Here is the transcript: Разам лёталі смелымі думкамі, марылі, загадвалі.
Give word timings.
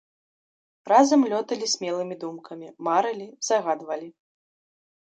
Разам 0.91 1.25
лёталі 1.35 1.67
смелымі 1.75 2.15
думкамі, 2.25 2.67
марылі, 2.89 3.29
загадвалі. 3.51 4.09